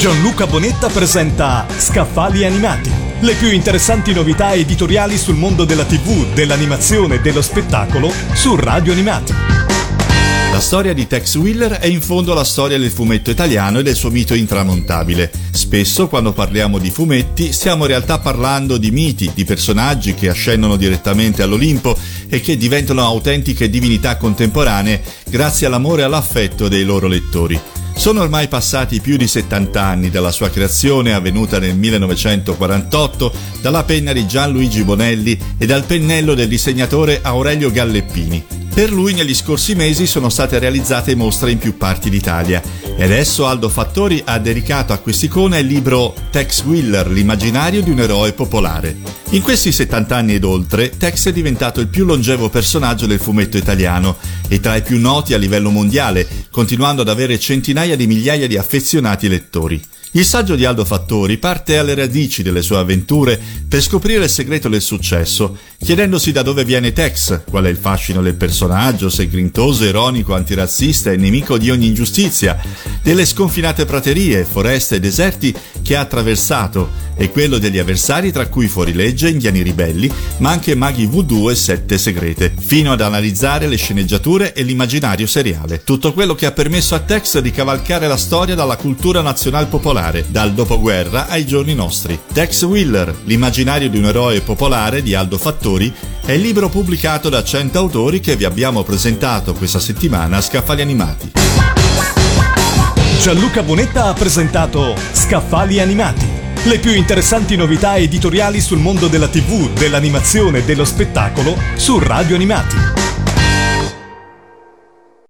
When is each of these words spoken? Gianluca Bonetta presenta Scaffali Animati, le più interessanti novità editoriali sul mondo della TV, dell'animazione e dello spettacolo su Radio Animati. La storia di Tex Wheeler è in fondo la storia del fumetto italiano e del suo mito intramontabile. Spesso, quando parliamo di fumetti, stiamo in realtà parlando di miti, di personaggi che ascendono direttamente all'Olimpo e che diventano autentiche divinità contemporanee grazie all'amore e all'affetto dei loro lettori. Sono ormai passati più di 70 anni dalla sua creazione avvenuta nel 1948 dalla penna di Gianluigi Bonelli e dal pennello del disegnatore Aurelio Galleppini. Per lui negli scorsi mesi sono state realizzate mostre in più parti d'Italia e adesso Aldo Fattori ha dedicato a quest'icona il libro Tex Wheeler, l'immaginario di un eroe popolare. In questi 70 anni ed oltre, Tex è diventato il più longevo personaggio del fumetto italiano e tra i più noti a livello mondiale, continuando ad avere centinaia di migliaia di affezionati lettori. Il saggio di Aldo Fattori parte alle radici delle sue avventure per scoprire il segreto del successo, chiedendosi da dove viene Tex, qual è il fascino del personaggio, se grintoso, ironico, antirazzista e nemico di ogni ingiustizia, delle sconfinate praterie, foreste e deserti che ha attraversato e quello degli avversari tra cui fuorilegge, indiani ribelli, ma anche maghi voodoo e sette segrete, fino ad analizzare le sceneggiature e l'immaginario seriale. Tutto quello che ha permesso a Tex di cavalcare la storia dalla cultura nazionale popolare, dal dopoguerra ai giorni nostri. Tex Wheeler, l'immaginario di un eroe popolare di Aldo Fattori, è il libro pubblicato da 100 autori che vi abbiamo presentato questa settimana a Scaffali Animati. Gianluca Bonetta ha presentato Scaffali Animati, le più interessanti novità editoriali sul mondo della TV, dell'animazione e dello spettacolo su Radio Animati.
Gianluca 0.00 0.46
Bonetta 0.46 0.88
presenta 0.88 1.66
Scaffali 1.76 2.46
Animati, 2.46 2.90
le 3.20 3.34
più 3.34 3.52
interessanti 3.52 4.14
novità 4.14 4.54
editoriali 4.54 5.18
sul 5.18 5.34
mondo 5.34 5.66
della 5.66 5.84
TV, 5.84 6.32
dell'animazione 6.32 7.16
e 7.16 7.20
dello 7.20 7.42
spettacolo 7.42 8.10
su 8.32 8.56
Radio 8.56 8.92
Animati. 8.92 9.34
La 10.52 10.60
storia 10.60 10.94
di 10.94 11.06
Tex 11.06 11.34
Wheeler 11.34 11.72
è 11.72 11.86
in 11.86 12.00
fondo 12.00 12.32
la 12.32 12.44
storia 12.44 12.78
del 12.78 12.90
fumetto 12.90 13.30
italiano 13.30 13.80
e 13.80 13.82
del 13.82 13.94
suo 13.94 14.08
mito 14.08 14.32
intramontabile. 14.32 15.30
Spesso, 15.50 16.08
quando 16.08 16.32
parliamo 16.32 16.78
di 16.78 16.90
fumetti, 16.90 17.52
stiamo 17.52 17.82
in 17.82 17.90
realtà 17.90 18.20
parlando 18.20 18.78
di 18.78 18.90
miti, 18.90 19.30
di 19.34 19.44
personaggi 19.44 20.14
che 20.14 20.30
ascendono 20.30 20.76
direttamente 20.76 21.42
all'Olimpo 21.42 21.94
e 22.26 22.40
che 22.40 22.56
diventano 22.56 23.04
autentiche 23.04 23.68
divinità 23.68 24.16
contemporanee 24.16 25.02
grazie 25.28 25.66
all'amore 25.66 26.00
e 26.00 26.04
all'affetto 26.06 26.68
dei 26.68 26.84
loro 26.84 27.06
lettori. 27.06 27.79
Sono 28.00 28.22
ormai 28.22 28.48
passati 28.48 28.98
più 29.02 29.18
di 29.18 29.28
70 29.28 29.78
anni 29.78 30.08
dalla 30.08 30.30
sua 30.30 30.48
creazione 30.48 31.12
avvenuta 31.12 31.58
nel 31.58 31.76
1948 31.76 33.30
dalla 33.60 33.84
penna 33.84 34.14
di 34.14 34.26
Gianluigi 34.26 34.84
Bonelli 34.84 35.38
e 35.58 35.66
dal 35.66 35.84
pennello 35.84 36.32
del 36.32 36.48
disegnatore 36.48 37.20
Aurelio 37.20 37.70
Galleppini. 37.70 38.42
Per 38.72 38.90
lui 38.90 39.12
negli 39.12 39.34
scorsi 39.34 39.74
mesi 39.74 40.06
sono 40.06 40.30
state 40.30 40.58
realizzate 40.58 41.14
mostre 41.14 41.50
in 41.50 41.58
più 41.58 41.76
parti 41.76 42.08
d'Italia 42.08 42.62
e 42.96 43.04
adesso 43.04 43.46
Aldo 43.46 43.68
Fattori 43.68 44.22
ha 44.24 44.38
dedicato 44.38 44.94
a 44.94 44.98
quest'icona 44.98 45.58
il 45.58 45.66
libro 45.66 46.14
Tex 46.30 46.62
Wheeler, 46.62 47.10
l'immaginario 47.10 47.82
di 47.82 47.90
un 47.90 48.00
eroe 48.00 48.32
popolare. 48.32 48.96
In 49.30 49.42
questi 49.42 49.72
70 49.72 50.16
anni 50.16 50.34
ed 50.34 50.44
oltre, 50.44 50.96
Tex 50.96 51.28
è 51.28 51.32
diventato 51.32 51.80
il 51.80 51.88
più 51.88 52.04
longevo 52.04 52.48
personaggio 52.48 53.06
del 53.06 53.20
fumetto 53.20 53.56
italiano 53.58 54.16
e 54.52 54.58
tra 54.58 54.74
i 54.74 54.82
più 54.82 54.98
noti 54.98 55.32
a 55.32 55.38
livello 55.38 55.70
mondiale, 55.70 56.26
continuando 56.50 57.02
ad 57.02 57.08
avere 57.08 57.38
centinaia 57.38 57.94
di 57.94 58.08
migliaia 58.08 58.48
di 58.48 58.56
affezionati 58.56 59.28
lettori. 59.28 59.80
Il 60.12 60.24
saggio 60.24 60.56
di 60.56 60.64
Aldo 60.64 60.84
Fattori 60.84 61.38
parte 61.38 61.78
alle 61.78 61.94
radici 61.94 62.42
delle 62.42 62.62
sue 62.62 62.78
avventure 62.78 63.40
per 63.68 63.80
scoprire 63.80 64.24
il 64.24 64.28
segreto 64.28 64.68
del 64.68 64.80
successo, 64.82 65.56
chiedendosi 65.80 66.32
da 66.32 66.42
dove 66.42 66.64
viene 66.64 66.92
Tex, 66.92 67.42
qual 67.48 67.66
è 67.66 67.68
il 67.68 67.76
fascino 67.76 68.20
del 68.20 68.34
personaggio, 68.34 69.08
se 69.08 69.28
grintoso, 69.28 69.84
ironico, 69.84 70.34
antirazzista 70.34 71.12
e 71.12 71.16
nemico 71.16 71.58
di 71.58 71.70
ogni 71.70 71.86
ingiustizia, 71.86 72.60
delle 73.04 73.24
sconfinate 73.24 73.84
praterie, 73.84 74.44
foreste 74.44 74.96
e 74.96 75.00
deserti 75.00 75.54
che 75.80 75.94
ha 75.94 76.00
attraversato 76.00 77.06
e 77.14 77.30
quello 77.30 77.58
degli 77.58 77.78
avversari 77.78 78.32
tra 78.32 78.48
cui 78.48 78.66
fuorilegge, 78.66 79.28
indiani 79.28 79.62
ribelli, 79.62 80.10
ma 80.38 80.50
anche 80.50 80.74
maghi 80.74 81.06
voodoo 81.06 81.50
e 81.50 81.54
sette 81.54 81.98
segrete, 81.98 82.52
fino 82.58 82.92
ad 82.92 83.00
analizzare 83.00 83.68
le 83.68 83.76
sceneggiature 83.76 84.54
e 84.54 84.62
l'immaginario 84.62 85.26
seriale. 85.26 85.84
Tutto 85.84 86.12
quello 86.12 86.34
che 86.34 86.46
ha 86.46 86.52
permesso 86.52 86.94
a 86.94 87.00
Tex 87.00 87.38
di 87.38 87.50
cavalcare 87.52 88.08
la 88.08 88.16
storia 88.16 88.54
dalla 88.56 88.76
cultura 88.76 89.20
nazionale 89.20 89.66
popolare, 89.66 89.98
dal 90.28 90.54
dopoguerra 90.54 91.28
ai 91.28 91.46
giorni 91.46 91.74
nostri. 91.74 92.18
Tex 92.32 92.62
Wheeler, 92.62 93.14
l'immaginario 93.24 93.90
di 93.90 93.98
un 93.98 94.06
eroe 94.06 94.40
popolare 94.40 95.02
di 95.02 95.14
Aldo 95.14 95.36
Fattori, 95.36 95.92
è 96.24 96.32
il 96.32 96.40
libro 96.40 96.70
pubblicato 96.70 97.28
da 97.28 97.44
100 97.44 97.78
autori 97.78 98.20
che 98.20 98.34
vi 98.34 98.44
abbiamo 98.44 98.82
presentato 98.82 99.52
questa 99.52 99.78
settimana 99.78 100.38
a 100.38 100.40
Scaffali 100.40 100.80
Animati. 100.80 101.32
Gianluca 103.20 103.62
Bonetta 103.62 104.06
ha 104.06 104.14
presentato 104.14 104.94
Scaffali 105.12 105.80
Animati, 105.80 106.26
le 106.64 106.78
più 106.78 106.94
interessanti 106.94 107.54
novità 107.56 107.96
editoriali 107.96 108.62
sul 108.62 108.78
mondo 108.78 109.08
della 109.08 109.28
TV, 109.28 109.68
dell'animazione 109.74 110.60
e 110.60 110.64
dello 110.64 110.86
spettacolo 110.86 111.54
su 111.76 111.98
Radio 111.98 112.36
Animati. 112.36 112.99